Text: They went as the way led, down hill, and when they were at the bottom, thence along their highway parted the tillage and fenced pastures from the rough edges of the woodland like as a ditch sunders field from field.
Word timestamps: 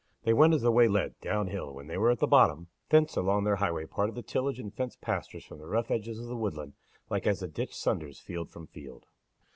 They 0.23 0.33
went 0.33 0.55
as 0.55 0.63
the 0.63 0.71
way 0.71 0.87
led, 0.87 1.13
down 1.21 1.45
hill, 1.49 1.67
and 1.67 1.75
when 1.75 1.85
they 1.85 1.95
were 1.95 2.09
at 2.09 2.17
the 2.17 2.25
bottom, 2.25 2.69
thence 2.89 3.15
along 3.15 3.43
their 3.43 3.57
highway 3.57 3.85
parted 3.85 4.15
the 4.15 4.23
tillage 4.23 4.59
and 4.59 4.73
fenced 4.73 4.99
pastures 4.99 5.45
from 5.45 5.59
the 5.59 5.67
rough 5.67 5.91
edges 5.91 6.17
of 6.19 6.25
the 6.25 6.35
woodland 6.35 6.73
like 7.11 7.27
as 7.27 7.43
a 7.43 7.47
ditch 7.47 7.75
sunders 7.75 8.19
field 8.19 8.49
from 8.49 8.65
field. 8.65 9.05